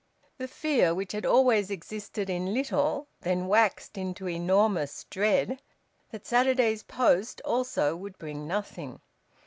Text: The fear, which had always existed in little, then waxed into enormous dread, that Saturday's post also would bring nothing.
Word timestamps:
The 0.39 0.47
fear, 0.47 0.95
which 0.95 1.11
had 1.11 1.27
always 1.27 1.69
existed 1.69 2.27
in 2.27 2.55
little, 2.55 3.07
then 3.19 3.45
waxed 3.47 3.99
into 3.99 4.27
enormous 4.27 5.03
dread, 5.11 5.61
that 6.09 6.25
Saturday's 6.25 6.81
post 6.81 7.39
also 7.45 7.95
would 7.95 8.17
bring 8.17 8.47
nothing. 8.47 8.99